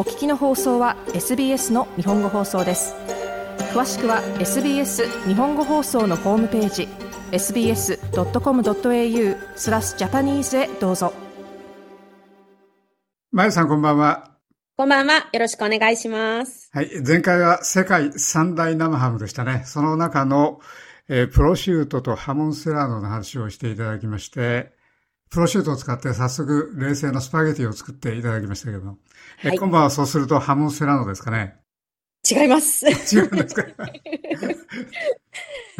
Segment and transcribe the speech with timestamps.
[0.00, 2.94] お聞きの放送は SBS の日本語放送です
[3.74, 6.88] 詳しくは SBS 日本語放送のホームページ
[7.32, 7.98] sbs.com.au
[9.56, 11.12] スラスジャパニーズへどうぞ
[13.30, 14.30] まゆさんこんばんは
[14.78, 15.28] こんばんは。
[15.34, 16.70] よろしくお願いします。
[16.72, 16.88] はい。
[17.06, 19.64] 前回は世界三大生ハムでしたね。
[19.66, 20.62] その中の、
[21.08, 24.72] えー、プロシュートとハモンセラーノの話をしていただきまして、
[25.30, 28.94] プロシュートを使って早速冷製のスパゲティを作っていただきましたけど、は
[29.54, 31.56] い、今晩はそうするとハモンセラーノですかね
[32.28, 32.86] 違います。
[32.86, 33.62] 違うんですか？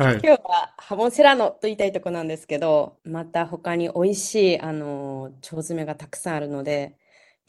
[0.03, 6.97] はい、今日はハモンセラーノと言いたいとこなんですけど、また他に美味しい、あの、腸詰めがたくさんあるので、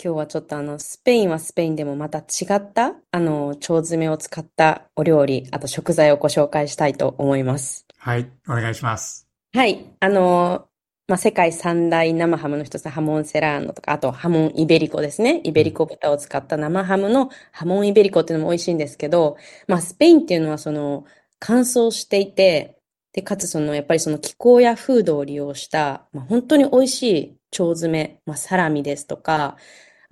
[0.03, 2.23] 今日はちょっとあの、スペインはスペインでもまた違
[2.55, 7.85] った、あの、腸詰めを使ったお料理、あと食材をご紹介したいと思います。
[7.97, 9.29] はい、お願いします。
[9.53, 10.67] はい、あの、
[11.11, 15.41] まあ、世界三大生ハムの一つ、ハモンセラーノとか、あとハモンイベリコですね。
[15.43, 19.35] イベリコ豚を使った生ハムのハモンイベリコっていうのも美味しいんですけど、
[19.67, 21.03] まあ、スペインっていうのはその、
[21.37, 22.77] 乾燥していて、
[23.11, 29.57] で、かつその、やっぱりその気候や風土を利用した、まあ、本当に美味しい腸詰め、まあ、サラミですとか、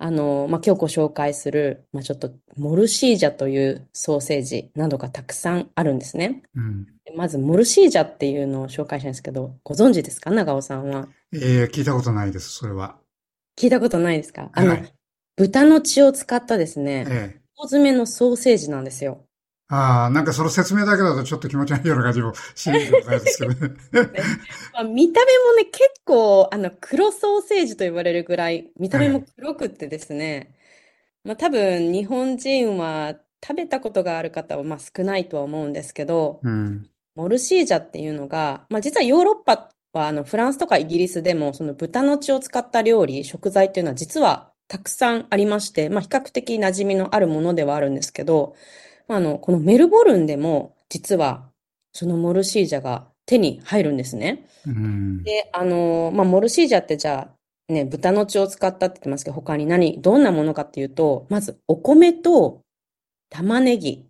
[0.02, 6.42] あの、まあ、今日ご紹介する、まあ、ちょっと、モルシージャというソーセージなどがたくさんあるんですね。
[6.56, 10.30] うん、まず、モルシージャっていうのを紹介したいんですけど、ご存知ですか？
[10.30, 11.08] 長尾さんは。
[11.34, 12.96] ええー、聞いたことないです、それは。
[13.58, 14.48] 聞いたことないですか？
[14.54, 14.94] あの、はい、
[15.36, 19.26] 豚の血を使ったですね、ええー、詰めのソーセージなんですよ。
[19.70, 23.74] ああ、なんかその説明だけだとちょっと気持ち悪いような感じもしないですけどね。
[24.74, 30.54] まあ、見た目もね、結構、あの、黒ソーセージと言われるぐらい、見た目も黒くってですね、
[31.24, 48.54] まあ多分日本人は食べたことがある方はまあ少ないとは思うんですけど、うん、モルシージャっていうのが、まあ実はヨーロッパはあのフランスとかイギリスでもその豚の血を使った料理、食材っていうのは実はたくさんありまして、まあ比較的馴染みのあるものではあるんですけど、
[49.16, 51.50] あの、このメルボルンでも、実は、
[51.92, 54.46] そのモルシージャが手に入るんですね。
[54.66, 57.28] うん、で、あの、まあ、モルシージャってじゃ
[57.68, 62.62] あ、ね、豚の血を使ったって言ってますけど、他に何、どんなものかっていうと、まず、お米と
[63.30, 64.06] 玉ねぎ。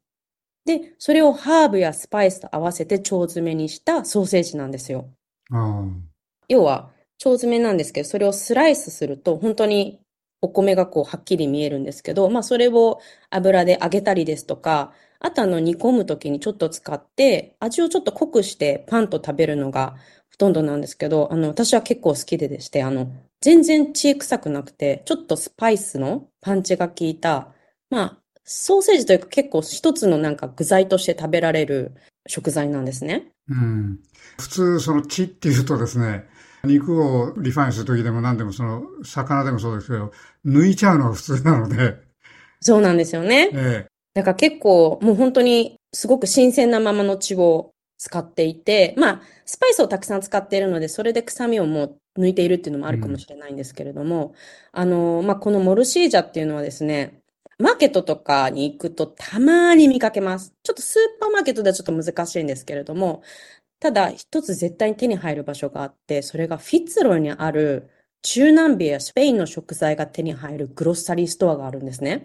[0.64, 5.08] で、それをハーブやスパイスと合わせて腸詰めにしたソーセージなんですよ。
[5.50, 6.08] うん、
[6.48, 6.90] 要は、
[7.22, 10.00] 腸詰めなんですけど、それをスライスすると、本当に
[10.42, 19.96] お米がこうはっきり見えるんですけど、まあそれを油で揚げたりですとか、あとあの煮込むときにちょっと使って味をちょっと濃くしてパンと食べるのが
[20.30, 27.48] ほとんどなんですけど、あの私は結構好きででして、あの全然血臭くなくて、ちょっとスパイスのパンチが効いた、
[27.90, 31.92] まあソーセージというか結構一つのなんか具材として食べられる
[32.26, 33.30] 食材なんですね。
[33.48, 34.00] うん。
[34.38, 36.24] 普通その血っていうとですね、
[36.64, 40.12] 肉をリファインするときでも何でもその、魚でもそうですけど、
[40.44, 41.96] 抜いちゃうのが普通なので。
[42.60, 43.50] そうなんですよね。
[43.52, 43.90] ええ。
[44.14, 54.32] だから結構、もう本当にすごく新鮮なままの血を使っていて、まあ、スパイスをたくさん使っているので、それで臭みをもう抜いているっていうのもあるかもしれないんですけれども、うん、
[54.72, 57.20] あの、まあ、このモルシージャっていうのはですね、
[57.60, 60.54] マーケットとかに行くとたまに見かけます。
[60.62, 63.22] ちょっとスーパーマーケットではちょっと難しいんですけれども、
[63.80, 67.88] ただ、一つ絶対に手に入る場所があって、それがフィッツロイにある
[68.22, 72.22] 中南米やスペインの食材が手に入るグロッサリーストアがあるんですね。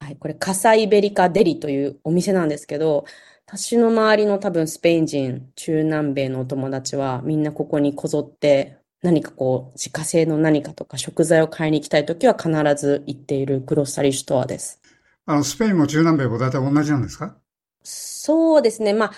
[0.00, 3.04] はい、これカサイベリカデリというお店なんですけど、
[3.46, 14.80] 私の周りの多分スペイン人、中南米のお友達はみんなここにこぞって何かこう自家製の何かとか食材を買いに行きたいときは必ず行っているグロッサリーストアです。
[15.26, 17.36] あの、スペインも中南米も大体同じなんですか？
[17.82, 18.94] そうですね。
[18.94, 19.12] まあ、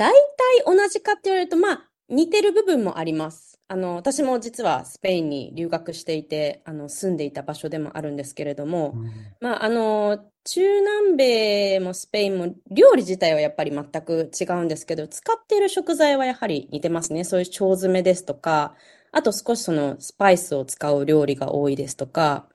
[0.00, 3.60] 大体同じかって言われると、まあ、似てる部分もあります。
[3.68, 9.10] あの、私も実はスペインに留学していて、あの、住んでいた場所でもあるんですけれども、うん、
[9.42, 17.22] まあ、あの、中南米もスペインも料理自体はやっぱり全く違うんですけど、使っている食材はやはり似てますね。
[17.24, 18.74] そういう腸詰めですとか、
[19.12, 22.48] あと少しそのスパイスを使う料理が多いですとか、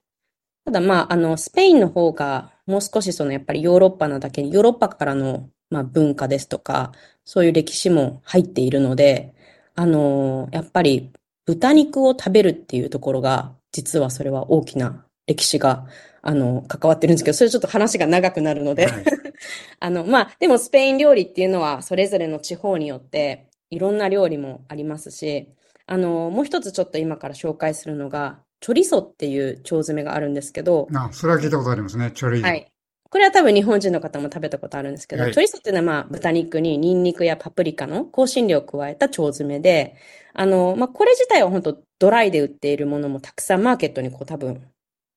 [0.66, 6.92] ただまあ、あの、スペインの方がもう少しそのやっぱりヨーロッパなだけに、ヨーロッパからのまあ文化ですとか、
[7.24, 9.34] そういう歴史も入っているので、
[9.76, 11.12] あの、やっぱり
[11.46, 15.88] 豚肉を食べるっていうところが、実はそれは大きな歴史が、
[16.22, 19.04] あの、関わってるんですけど、それちょっと話が長くなるので、はい、
[19.80, 25.50] あの、まあ、でもスペイン料理っていうのは、それぞれの地方によって、いろんな料理もありますし、
[25.88, 30.88] あの、もう一つちょっと今から紹介するのが、チョリソっていう腸詰めがあるんですけど。
[30.96, 32.48] あ、それは聞いたことありますね、チョリソ。
[32.48, 32.72] はい。
[33.16, 39.96] これは多分日本人の方も食べたことあるんですけど、はい、チョリソっていうのはまあ豚肉にニンニクやパプリカの香辛料を加えた腸詰めで、
[40.34, 44.68] あの、まあこれ自体は本当ドライで売っているものもたくさんマーケットにこう多分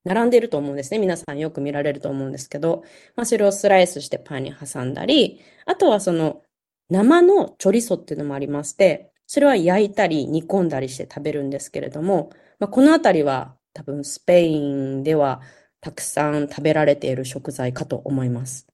[0.05, 1.01] 並んでると思うんですね。
[1.01, 2.85] 皆さんよく見られると思うんですけど、
[3.17, 6.43] まあ、それをスライスしてパンに挟んだり、あとはその
[6.91, 12.31] 生のチョリソっていうのもありまして、それは焼いたり煮込んだりして食べるんですけれども、
[12.61, 15.41] まあ、このあたりは多分スペインでは
[15.81, 18.67] たくさん食べられている食材かと思います。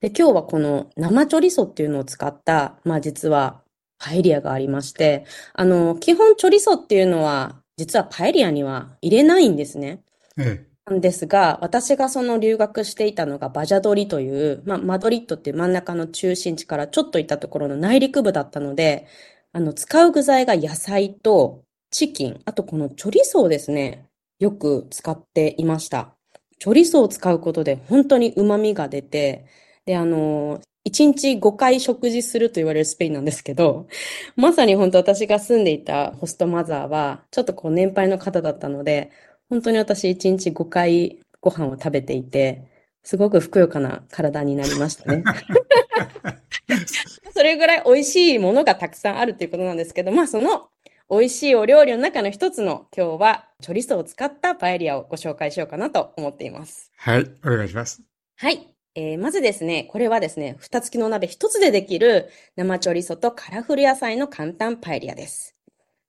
[0.00, 3.62] で、今日はこの生チョリソっていうのを使った、まあ実は
[3.98, 5.24] パエリアがありまして、
[5.54, 10.02] あの、基本チョリソっていうのは実はパエリアには入れないんですね。
[10.38, 10.76] ええ。
[10.86, 19.06] なんですが、私がその留学していたのがバジャドリという、まあ、マドリッドっていう真ん中の中心地からちょっと行ったところの内陸部だったので、
[19.52, 24.06] あの、使う具材が野菜とチキン、あとこのチョリソーですね、
[24.38, 26.14] よく使っていました。
[26.58, 29.46] チョリソーを使うことで本当に旨味が出て、
[29.84, 33.88] で、あの、1日5回食事すると言われるスペインなんですけど、
[34.36, 39.10] まさに本当私が住んでいたホストマザーは、ちょっとこう年配の方だったので、
[39.48, 42.68] 本当に私1日5回ご飯を食べていて、
[43.02, 45.24] すごくふくよかな体になりましたね。
[47.34, 50.68] それぐらい美味しいものがたくさんあるということなんですけど、まあその
[51.08, 56.90] 美味しいお料理の中の一つの今日はチョリソーを使ったパエリアをご紹介しようかなと思っています。
[56.96, 58.02] はい、お願いします。
[58.36, 58.74] はい。
[58.96, 65.54] えー、まずですね、これはですね、蓋付きの鍋一つでできる生チョリソとカラフル野菜の簡単パエリアです。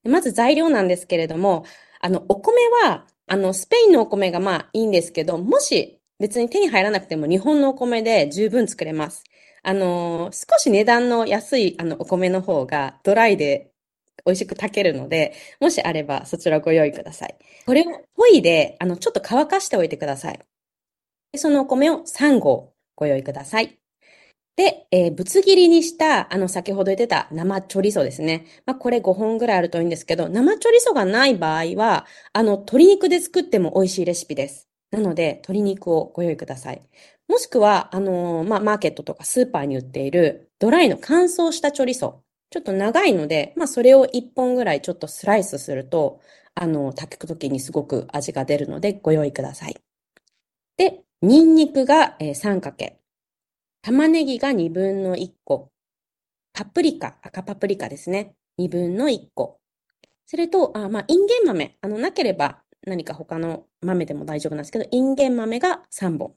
[0.03, 1.65] まず材料なんですけれども、
[1.99, 9.23] あの、お米はあの、スペインのお米がまあいいんですけど、もし別に手に入らなくても日本のお米で十分作れます。
[9.63, 13.69] あの、少し値段の安いあのお米の方がドライで
[14.25, 17.37] 美味しく炊けるので、もしあればそちらご用意ください。
[17.65, 17.85] これを
[18.15, 20.39] ポイで、あの、ちょっと乾かしておいてください。
[21.35, 23.77] そのお米を3合ご用意ください。
[24.57, 28.47] で、えー、ぶつ切りにした、あの、先ほど言ってた生チョリソですね。
[28.65, 34.67] まあ、これ5本ぐらいあるといいんですけど、生チョリソがない場合は、あの、鶏肉で作っても美味しいレシピです。
[34.89, 36.81] なので、鶏肉をご用意ください。
[37.27, 42.23] もしくは、あのー、まあ、マーケットとかスーパーに売っているドライの乾燥したチョリソ。
[42.49, 46.21] ちょっと長いので、まあ、それを1本ぐらいちょっとスライスすると、
[46.55, 49.75] あの、炊くときにすごく味が出るのでご用意ください。
[50.77, 52.99] で、ニンニクが3かけ。
[53.81, 55.71] 玉ねぎが2分の1個。
[56.53, 58.33] パプリカ、赤パプリカですね。
[58.59, 59.59] 2分の1個。
[60.25, 61.77] それと、あまあ、インゲン豆。
[61.81, 66.35] あの、なければ何か他の豆でも大丈夫なんですけど、インゲン豆が3本。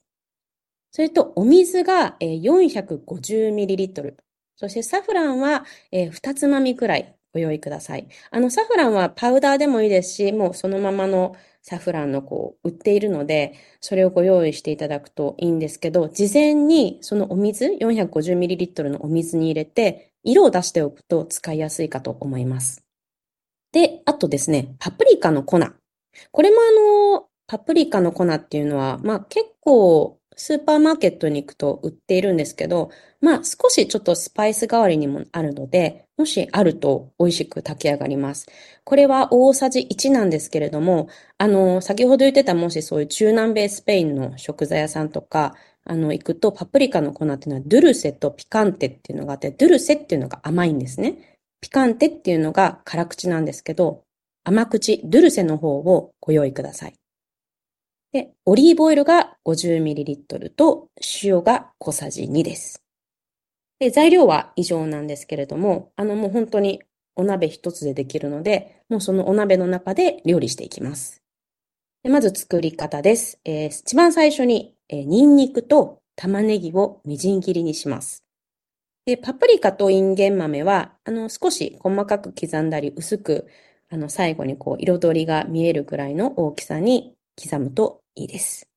[0.93, 4.17] それと、お水が 450ml。
[4.61, 8.09] そして、サフランは2つまみくらいご用意ください。
[8.31, 22.85] あの、サフランはパウダーでもいいですし、もうそのままのサフランのこう、売っているので、それをご用意していただくといいんですけど、事前にそのお水、450ml のお水に入れて、色を出しておくと使いやすいかと思います。
[23.73, 25.59] で、あとですね、パプリカの粉。
[26.33, 32.91] これもあの、パプリカの粉っていうのは、まあ結構スーパーマーケットに行くと売っているんですけど、
[33.21, 38.47] まあ少しちょっとスパイス代わりにもあるので、もしあると美味しく炊き上がります。
[38.85, 45.55] これは大さじ1なんですけれども、あの、先ほど言ってたもしそういう中南米スペインの食材屋さんとか、
[45.85, 51.37] あの、行くとパプリカの粉っていうのはドゥルセとピカンテっていうのがあって、ドゥルセっていうのが甘いんですね。
[51.61, 54.05] ピカンテっていうのが辛口なんですけど、
[54.45, 57.00] 甘口、ドゥルセの方をご用意ください。
[58.12, 60.88] で、オリーブオイルが 50ml と
[61.22, 62.82] 塩が小さじ2です。
[63.79, 66.82] で、材料は以上なんですけれども、あのもう本当に
[67.14, 71.22] お鍋一つでできるので、もうそのお鍋の中で料理していきます。
[72.02, 73.38] でまず作り方です。
[73.44, 78.24] えー、一番最初に、えー、ニンニクと玉ねぎをみじん切りにします。
[79.06, 83.46] で、パプリカとインゲン豆は、あの、少し細かく刻んだり薄く、
[83.88, 88.69] あの、最後にこう、彩りが見えるぐらいの大きさに刻むといいです。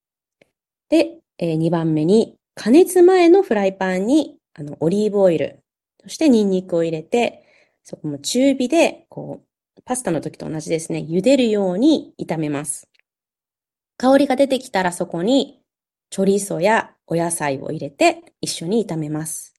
[0.89, 5.59] で、えー、2番目に、加熱前のフライパンに、あの、オリーブオイル、
[6.03, 7.43] そしてニンニクを入れて、
[7.83, 12.87] そこも中火で、こう、パスタの時と同じですね、茹でるように炒めます。
[13.97, 15.61] 香りが出てきたらそこに、
[16.09, 19.53] チョリソやお野菜を入れて一緒に炒めます。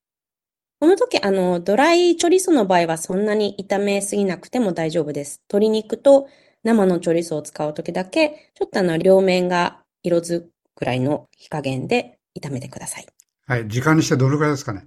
[0.81, 5.41] この時、あの、ドライチョリソの場合はそんなに炒めすぎなくても大丈夫です。
[5.49, 6.29] 鶏肉と
[6.65, 13.07] 生のチョリソを使うときだけ、ちょっとあの、両面が色づくくらいの火加減で炒めてください。
[13.47, 13.69] はい。
[13.69, 14.87] 時間にしてどれくらいですかね？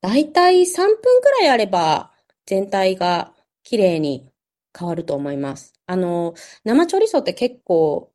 [0.00, 2.12] だいたい3分くらいあれば、
[2.46, 3.32] 全体が
[3.64, 4.30] 綺麗に
[4.78, 5.72] 変わると思います。
[5.86, 6.34] あの、
[6.64, 8.12] 生チョリソって結構、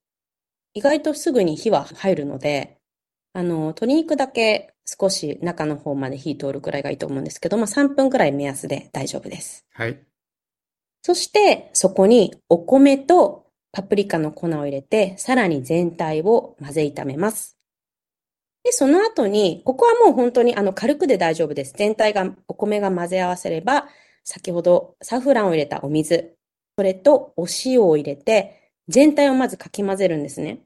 [0.73, 2.77] 意外とすぐに火は入るので、
[3.33, 9.65] あの、鶏肉だけ少し中の方まで火通るくらいがいいと思うんですけど、まあ3分くらい目安で大丈夫です。
[9.73, 9.99] はい。
[11.03, 17.57] そして、そこにお米とパプリカの粉を入れて、さらに全体を混ぜ炒めます。
[18.63, 21.73] で、その後に、ここはもう本当にあの軽くで大丈夫です。
[21.75, 23.89] 全体が、お米が混ぜ合わせれば、
[24.23, 26.37] 先ほどサフランを入れたお水、
[26.77, 30.59] それとお塩を入れて、全体をまずかき混ぜるんですね。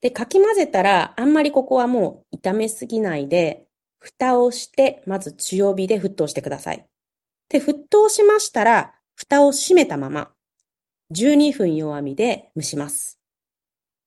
[0.00, 3.68] で、かき混ぜたら、あんまりここはもう炒めすぎないで、
[4.00, 6.84] 蓋をして、まず強火で沸騰してください。
[7.48, 10.30] で、沸騰しましたら、蓋を閉めたまま、
[11.12, 13.18] 12分弱火で蒸します。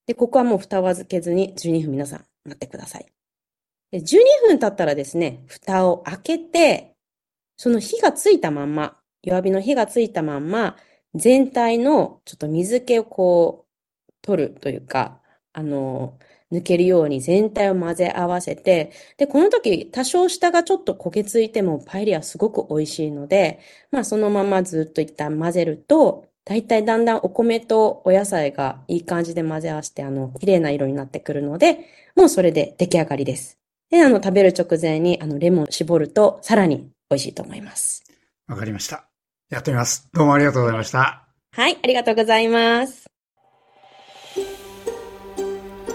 [0.05, 3.05] で、ここはもう蓋を預けずに12分皆さん待ってください。
[3.91, 6.95] で、12分経ったらですね、蓋を開けて、
[7.57, 10.77] その火がついたまんま、弱火の火がついたまんま、
[11.15, 15.21] 全体のちょっと水気をこう、取るというか、
[15.53, 16.19] あの、
[16.51, 23.59] 抜けるように全体を混ぜ合わせて、で、この時多少下がちょっと焦げついてもパエリアすごく美味しいので、
[23.91, 33.59] まあそのままずっと一旦混ぜると、だいたいだんだんお米とお野菜がいい感じで混ぜ合わせて、あの、綺麗な色になってくるので、もうそれで出来上がりです。
[33.91, 38.03] で、あの、食べる直前に、あの、レモン絞ると、さらに美味しいと思います。
[38.47, 39.07] わかりました。
[39.49, 40.09] やってみます。
[40.13, 41.27] どうもありがとうございました。
[41.51, 43.08] はい、ありがとうございます。